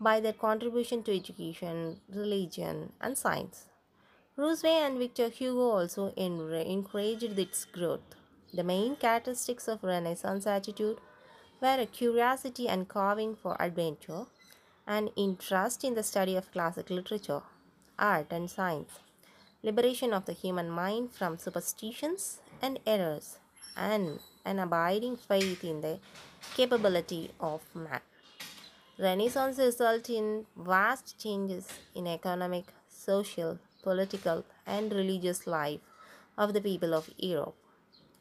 [0.00, 3.66] by their contribution to education, religion, and science.
[4.36, 8.14] Rousseau and Victor Hugo also encouraged its growth.
[8.54, 10.98] The main characteristics of Renaissance attitude
[11.60, 14.26] were a curiosity and carving for adventure,
[14.86, 17.42] an interest in the study of classic literature,
[17.98, 19.00] art, and science,
[19.62, 23.38] liberation of the human mind from superstitions and errors,
[23.76, 25.98] and an abiding faith in the
[26.54, 28.00] capability of man.
[28.98, 35.80] Renaissance resulted in vast changes in economic, social, political, and religious life
[36.38, 37.56] of the people of Europe.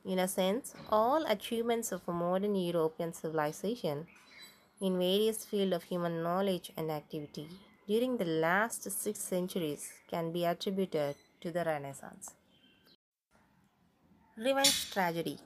[0.06, 4.06] In a sense, all achievements of modern European civilization
[4.80, 7.48] in various fields of human knowledge and activity
[7.88, 12.36] during the last six centuries can be attributed to the Renaissance.
[14.38, 15.38] Revenge tragedy.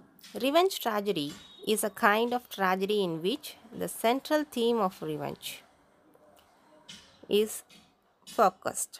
[0.41, 1.33] Revenge tragedy
[1.65, 5.63] is a kind of tragedy in which the central theme of revenge
[7.29, 7.63] is
[8.25, 8.99] focused.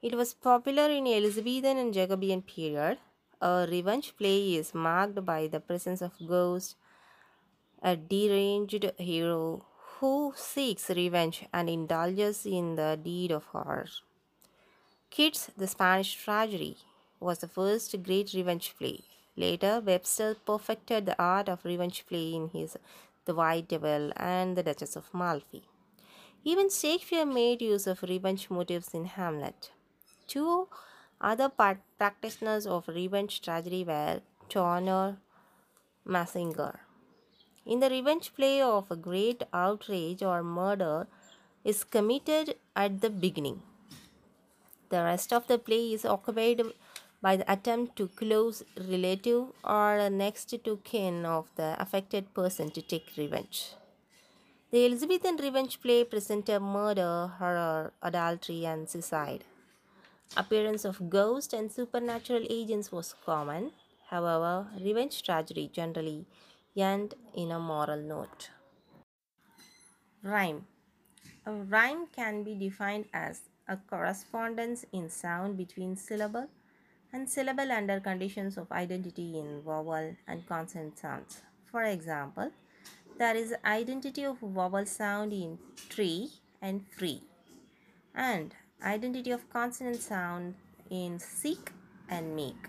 [0.00, 2.98] It was popular in Elizabethan and Jacobean period.
[3.40, 6.74] A revenge play is marked by the presence of ghosts,
[7.80, 9.64] a deranged hero
[10.00, 13.86] who seeks revenge and indulges in the deed of horror.
[15.10, 16.78] Kyd's, the Spanish tragedy,
[17.20, 19.00] was the first great revenge play.
[19.36, 22.76] Later, Webster perfected the art of revenge play in his
[23.24, 25.62] The White Devil and The Duchess of Malfi.
[26.42, 29.70] Even Shakespeare made use of revenge motives in Hamlet.
[30.26, 30.68] Two
[31.20, 35.16] other practitioners of revenge tragedy were Tourneur
[36.06, 36.78] Massinger.
[37.66, 41.06] In the revenge play of a great outrage or murder
[41.64, 43.62] is committed at the beginning.
[44.88, 46.62] The rest of the play is occupied
[47.20, 52.80] by the attempt to close relative or next to kin of the affected person to
[52.80, 53.72] take revenge.
[54.70, 59.44] The Elizabethan revenge play presented murder, horror, adultery, and suicide.
[60.36, 63.72] Appearance of ghosts and supernatural agents was common.
[64.10, 66.26] However, revenge tragedy generally
[66.76, 68.50] end in a moral note.
[70.22, 70.66] Rhyme.
[71.46, 76.48] A rhyme can be defined as a correspondence in sound between syllable
[77.12, 81.42] and syllable under conditions of identity in vowel and consonant sounds.
[81.64, 82.50] For example,
[83.18, 87.22] there is identity of vowel sound in tree and free
[88.14, 90.54] and identity of consonant sound
[90.90, 91.72] in seek
[92.08, 92.68] and make.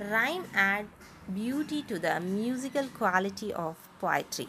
[0.00, 0.86] Rhyme add
[1.32, 4.48] beauty to the musical quality of poetry.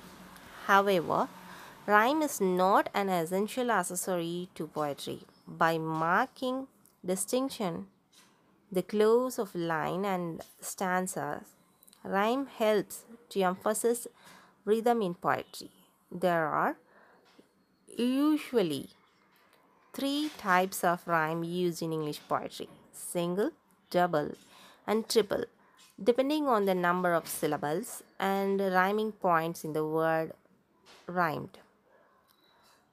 [0.65, 1.27] However,
[1.85, 5.21] rhyme is not an essential accessory to poetry.
[5.47, 6.67] By marking
[7.05, 7.87] distinction
[8.71, 11.43] the close of line and stanzas.
[12.03, 14.07] Rhyme helps to emphasize
[14.65, 15.69] rhythm in poetry.
[16.11, 16.77] There are
[17.95, 18.89] usually
[19.93, 23.51] three types of rhyme used in English poetry single,
[23.89, 24.31] double,
[24.87, 25.45] and triple,
[26.01, 30.33] depending on the number of syllables and rhyming points in the word
[31.07, 31.59] rhymed.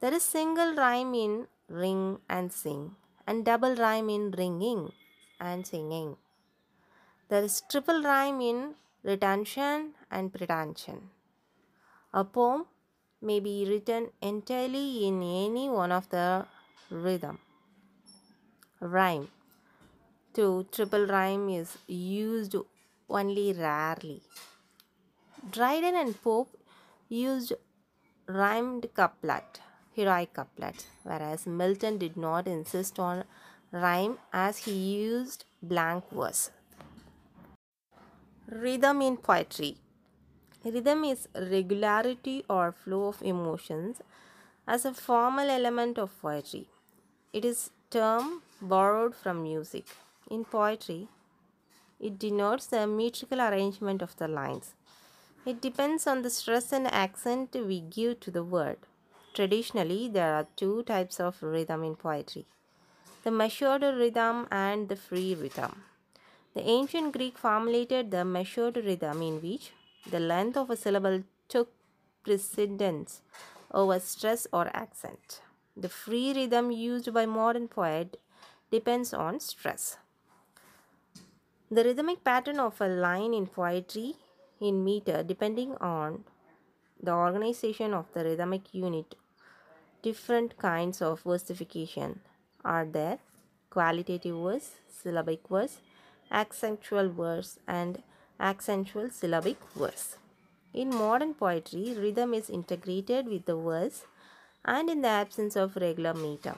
[0.01, 4.93] There is single rhyme in ring and sing, and double rhyme in ringing
[5.39, 6.17] and singing.
[7.29, 11.11] There is triple rhyme in retention and pretension.
[12.13, 12.67] A poem
[13.23, 16.47] may be written entirely in any one of the
[16.91, 17.39] rhythm.
[18.81, 19.29] Rhyme.
[20.35, 22.57] To triple rhyme is used
[23.09, 24.23] only rarely.
[25.51, 26.57] Dryden and Pope
[27.09, 27.53] used
[28.27, 29.61] rhymed couplet,
[29.93, 33.25] heroic couplet, whereas Milton did not insist on
[33.73, 36.51] rhyme as he used blank verse.
[38.49, 39.77] Rhythm in poetry.
[40.65, 44.03] Rhythm is regularity or flow of emotions
[44.67, 46.69] as a formal element of poetry.
[47.33, 49.85] It is term borrowed from music.
[50.29, 51.07] In poetry,
[52.01, 54.75] it denotes the metrical arrangement of the lines.
[55.47, 58.79] It depends on the stress and accent we give to the word.
[59.33, 62.47] Traditionally, there are two types of rhythm in poetry
[63.23, 65.83] the measured rhythm and the free rhythm.
[66.55, 69.73] The ancient Greek formulated the measured rhythm in which
[70.11, 71.71] the length of a syllable took
[72.25, 73.21] precedence
[73.71, 75.43] over stress or accent.
[75.77, 78.21] The free rhythm used by modern poet
[78.71, 79.97] depends on stress.
[81.71, 84.15] The rhythmic pattern of a line in poetry
[84.61, 86.25] in meter depending on
[87.03, 89.15] the organization of the rhythmic unit.
[90.03, 92.21] Different kinds of versification
[92.65, 93.19] are there
[93.71, 95.79] quantitative verse, syllabic verse,
[96.31, 98.03] accentual verse, and
[98.41, 100.17] accentual syllabic verse.
[100.75, 104.05] In modern poetry, rhythm is integrated with the verse
[104.65, 106.57] and in the absence of regular meter.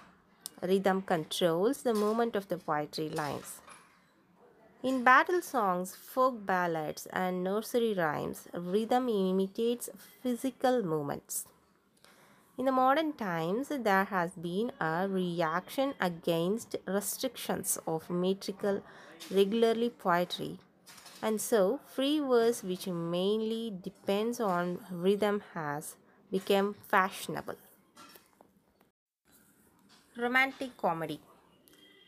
[0.62, 3.61] Rhythm controls the movement of the poetry lines.
[4.82, 9.88] In battle songs, folk ballads, and nursery rhymes, rhythm imitates
[10.22, 11.46] physical movements.
[12.59, 18.82] In the modern times, there has been a reaction against restrictions of metrical
[19.30, 20.59] regularly poetry,
[21.22, 25.94] and so free verse, which mainly depends on rhythm, has
[26.30, 27.57] become fashionable.
[30.14, 31.20] Romantic comedy.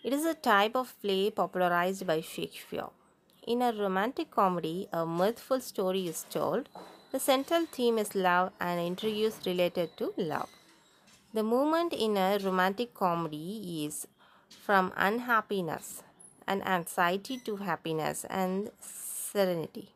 [0.03, 2.89] It is a type of play popularized by Shakespeare.
[3.47, 6.69] In a romantic comedy, a mirthful story is told.
[7.13, 10.51] The central theme is love and intrigues related to love.
[11.33, 14.07] The movement in a romantic comedy is
[14.51, 16.03] from unhappiness
[16.47, 19.89] and anxiety to happiness and serenity.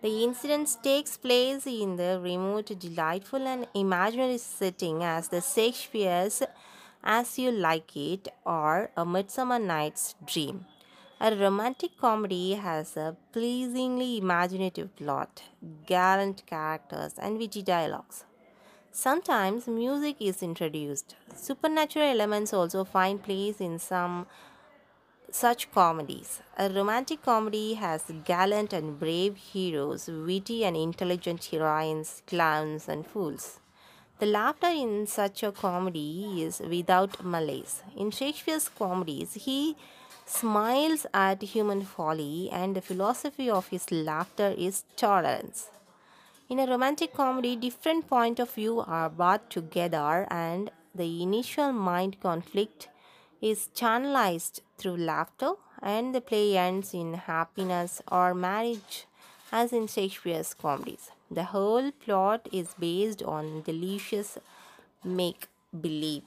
[0.00, 6.42] The incident takes place in the remote, delightful, and imaginary setting as the Shakespeare's
[7.08, 10.66] as You Like It or A Midsummer Night's Dream.
[11.20, 15.44] A romantic comedy has a pleasingly imaginative plot,
[15.86, 18.24] gallant characters, and witty dialogues.
[18.90, 21.14] Sometimes music is introduced.
[21.34, 24.26] Supernatural elements also find place in some
[25.30, 26.42] such comedies.
[26.58, 33.60] A romantic comedy has gallant and brave heroes, witty and intelligent heroines, clowns, and fools.
[34.18, 37.82] The laughter in such a comedy is without malice.
[37.94, 39.76] In Shakespeare's comedies, he
[40.24, 45.68] smiles at human folly, and the philosophy of his laughter is tolerance.
[46.48, 52.18] In a romantic comedy, different point of view are brought together, and the initial mind
[52.18, 52.88] conflict
[53.42, 55.52] is channelized through laughter,
[55.82, 59.06] and the play ends in happiness or marriage,
[59.52, 61.10] as in Shakespeare's comedies.
[61.30, 64.38] The whole plot is based on delicious
[65.02, 65.48] make
[65.80, 66.22] believe.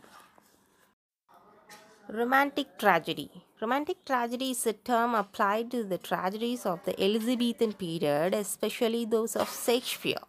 [2.09, 3.29] Romantic tragedy.
[3.61, 9.35] Romantic tragedy is a term applied to the tragedies of the Elizabethan period, especially those
[9.35, 10.23] of Shakespeare.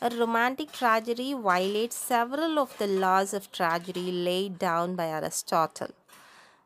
[0.00, 5.90] A romantic tragedy violates several of the laws of tragedy laid down by Aristotle.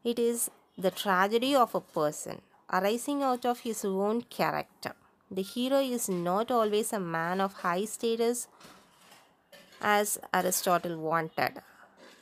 [0.02, 2.40] It is the tragedy of a person
[2.72, 4.94] arising out of his own character.
[5.30, 8.48] The hero is not always a man of high status
[9.80, 11.60] as Aristotle wanted.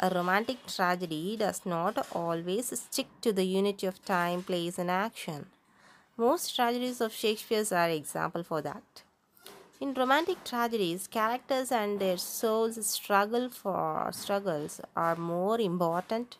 [0.00, 5.46] A romantic tragedy does not always stick to the unity of time, place, and action.
[6.16, 9.02] Most tragedies of Shakespeare's are example for that.
[9.80, 16.38] In romantic tragedies, characters and their souls struggle for struggles are more important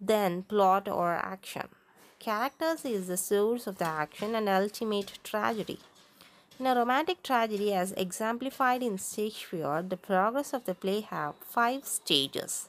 [0.00, 1.68] than plot or action.
[2.26, 5.78] Characters is the source of the action and ultimate tragedy.
[6.58, 11.84] In a romantic tragedy, as exemplified in Shakespeare, the progress of the play have five
[11.84, 12.68] stages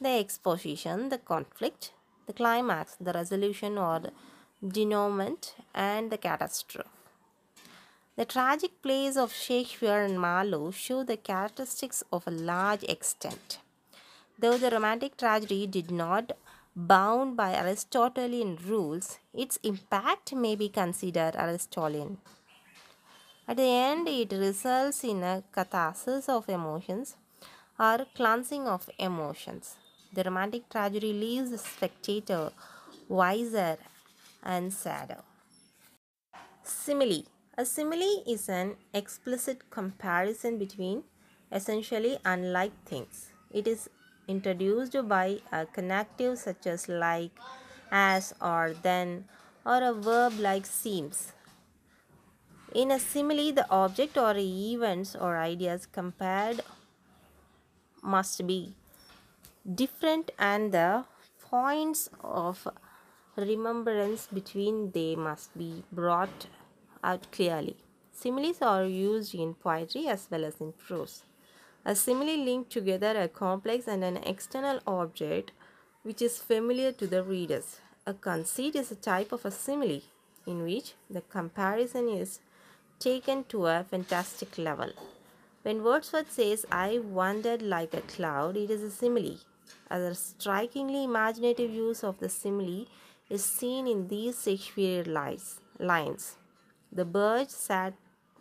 [0.00, 1.90] the exposition, the conflict,
[2.28, 4.00] the climax, the resolution or
[4.64, 6.88] denouement, and the catastrophe.
[8.14, 13.58] The tragic plays of Shakespeare and Marlowe show the characteristics of a large extent.
[14.38, 16.30] Though the romantic tragedy did not
[16.76, 22.18] bound by Aristotelian rules, its impact may be considered Aristotelian.
[23.46, 27.16] At the end, it results in a catharsis of emotions
[27.78, 29.76] or cleansing of emotions.
[30.12, 32.50] The romantic tragedy leaves the spectator
[33.08, 33.76] wiser
[34.42, 35.18] and sadder.
[36.62, 37.24] Simile.
[37.56, 41.04] A simile is an explicit comparison between
[41.52, 43.30] essentially unlike things.
[43.50, 43.88] It is
[44.28, 47.32] introduced by a connective such as like,
[47.90, 49.24] as, or then,
[49.64, 51.32] or a verb like seems.
[52.74, 56.60] In a simile, the object or events or ideas compared
[58.02, 58.74] must be
[59.74, 61.04] different and the
[61.40, 62.66] points of
[63.36, 66.46] remembrance between they must be brought
[67.02, 67.76] out clearly.
[68.12, 71.22] Similes are used in poetry as well as in prose.
[71.86, 75.52] A simile links together a complex and an external object
[76.02, 77.80] which is familiar to the readers.
[78.06, 80.00] A conceit is a type of a simile
[80.46, 82.40] in which the comparison is
[82.98, 84.92] taken to a fantastic level.
[85.62, 89.38] When Wordsworth says, I wandered like a cloud, it is a simile.
[89.90, 92.86] A strikingly imaginative use of the simile
[93.28, 95.12] is seen in these Shakespearean
[95.78, 96.36] lines.
[96.92, 97.94] The bird sat,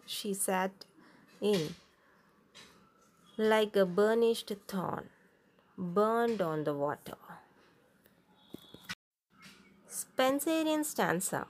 [0.05, 0.71] she sat
[1.41, 1.75] in,
[3.37, 5.09] like a burnished thorn,
[5.75, 7.17] burned on the water.
[9.89, 11.47] Spenserian stanza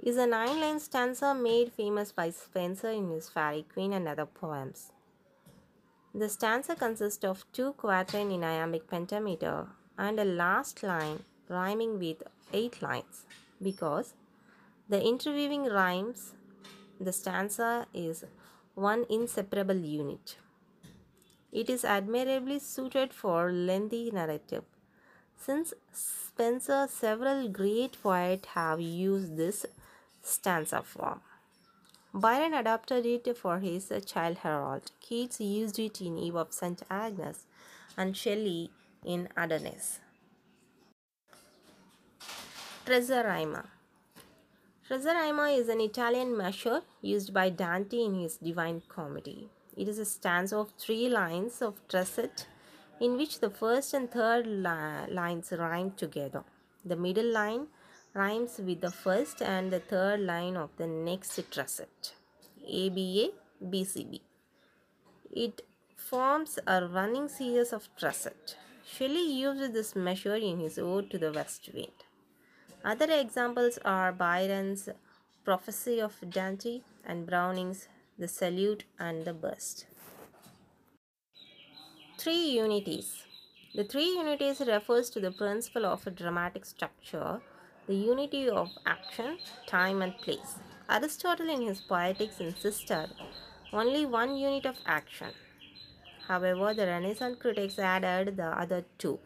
[0.00, 4.24] is a nine line stanza made famous by Spenser in his Faerie Queene and other
[4.24, 4.92] poems.
[6.14, 9.66] The stanza consists of two quatrain in iambic pentameter
[9.98, 12.22] and a last line rhyming with
[12.52, 13.24] eight lines
[13.60, 14.14] because
[14.88, 16.34] the interweaving rhymes
[17.00, 18.24] the stanza is
[18.76, 20.36] one inseparable unit.
[21.60, 24.64] It is admirably suited for lengthy narrative.
[25.38, 29.64] Since Spenser, several great poets have used this
[30.22, 31.22] stanza form.
[32.12, 34.90] Byron adopted it for his Childe Harold.
[35.00, 36.82] Keats used it in Eve of St.
[36.90, 37.46] Agnes
[37.96, 38.70] and Shelley
[39.02, 40.00] in Adonais.
[42.84, 43.64] Trezzarima
[44.86, 49.48] Terza rima is an Italian measure used by Dante in his Divine Comedy.
[49.76, 52.46] It is a stanza of three lines of tercet
[52.98, 56.44] in which the first and third li- lines rhyme together.
[56.84, 57.66] The middle line
[58.14, 62.14] rhymes with the first and the third line of the next tercet.
[62.62, 64.20] ABA, BCB.
[65.32, 65.60] It
[65.96, 68.56] forms a running series of tercet.
[68.84, 72.04] Shelley used this measure in his Ode to the West Wind.
[72.84, 74.88] Other examples are Byron's
[75.44, 77.88] Prophecy of Dante and Browning's
[78.18, 79.84] The Statue and the Bust.
[82.16, 83.24] Three unities.
[83.74, 87.42] The three unities refers to the principle of a dramatic structure,
[87.86, 89.36] the unity of action,
[89.66, 90.54] time and place.
[90.88, 93.10] Aristotle in his Poetics insisted
[93.70, 95.32] only one unit of action.
[96.26, 99.18] However, the Renaissance critics added the other two.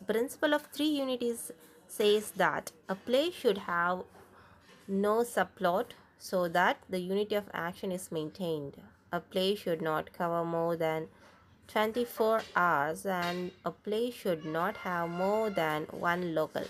[0.00, 1.50] The principle of three unities
[1.88, 4.02] says that a play should have
[4.86, 5.92] no subplot
[6.22, 8.76] so that the unity of action is maintained.
[9.12, 11.08] A play should not cover more than
[11.66, 16.68] 24 hours and a play should not have more than one local.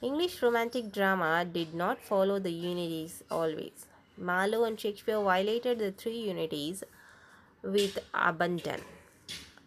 [0.00, 3.86] English romantic drama did not follow the unities always.
[4.18, 6.82] Marlowe and Shakespeare violated the three unities
[7.62, 8.80] with abandon.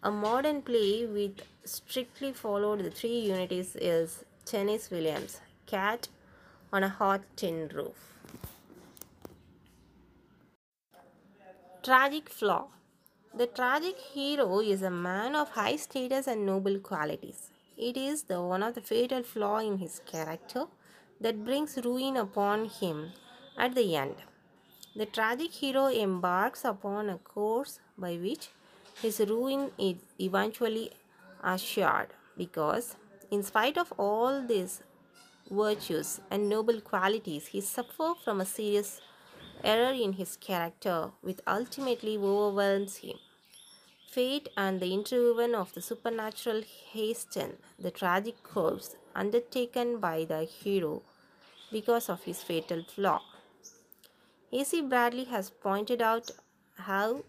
[0.04, 6.10] A modern play which strictly followed the three unities is Tennessee Williams, Cat
[6.76, 8.00] on a Hot Tin Roof.
[11.82, 12.68] Tragic flaw.
[13.34, 17.50] The tragic hero is a man of high status and noble qualities.
[17.78, 20.66] It is the one of the fatal flaw in his character
[21.22, 23.14] that brings ruin upon him
[23.58, 24.16] at the end.
[24.98, 28.50] The tragic hero embarks upon a course by which
[29.02, 30.92] his ruin is eventually
[31.42, 32.98] assured because,
[33.32, 34.82] in spite of all these
[35.50, 39.02] virtues and noble qualities, he suffered from a serious
[39.64, 43.18] error in his character, which ultimately overwhelms him.
[44.10, 51.02] Fate and the intervention of the supernatural hasten the tragic course undertaken by the hero
[51.72, 53.22] because of his fatal flaw.
[54.54, 54.82] A.C.
[54.82, 56.32] Bradley has pointed out
[56.78, 57.24] how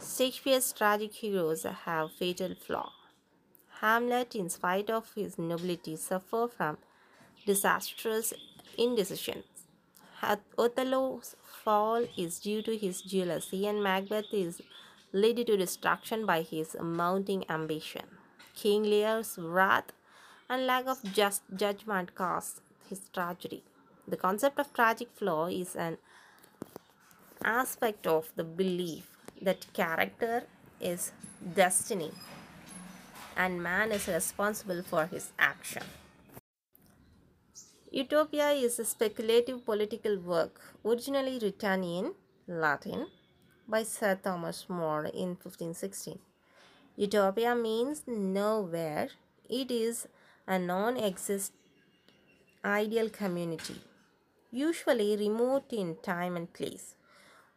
[0.00, 2.90] Shakespeare's tragic heroes have fatal flaw.
[3.80, 6.78] Hamlet, in spite of his nobility, suffers from
[7.44, 8.32] disastrous
[8.78, 9.44] indecisions.
[10.56, 14.62] Othello's fall is due to his jealousy, and Macbeth is
[15.12, 18.06] led to destruction by his mounting ambition.
[18.54, 19.92] King Lear's wrath
[20.48, 23.64] and lack of just judgment cause his tragedy.
[24.06, 25.98] The concept of tragic flaw is an
[27.44, 29.10] aspect of the belief
[29.42, 30.44] that character
[30.80, 31.12] is
[31.54, 32.10] destiny
[33.36, 35.82] and man is responsible for his action.
[37.90, 42.14] Utopia is a speculative political work originally written in
[42.48, 43.06] Latin
[43.68, 46.18] by Sir Thomas More in 1516.
[46.96, 49.08] Utopia means nowhere,
[49.48, 50.08] it is
[50.46, 51.58] a non existent
[52.64, 53.80] ideal community,
[54.50, 56.93] usually remote in time and place.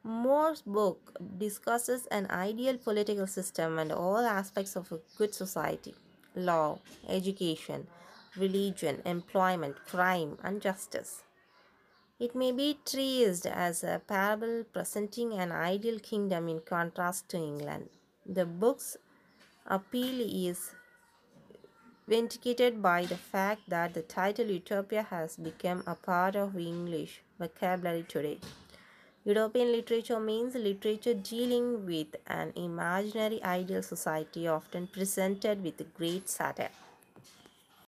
[0.08, 5.95] More's book discusses an ideal political system and all aspects of a good society
[6.34, 6.80] law,
[7.10, 7.88] education,
[8.38, 11.24] religion, employment, crime, and justice.
[12.22, 17.89] It may be traced as a parable presenting an ideal kingdom in contrast to England.
[18.26, 18.95] The book's
[19.66, 20.72] appeal is
[22.08, 28.05] vindicated by the fact that the title Utopia has become a part of English vocabulary
[28.08, 28.39] today.
[29.28, 36.69] Utopian literature means literature dealing with an imaginary ideal society, often presented with great satire.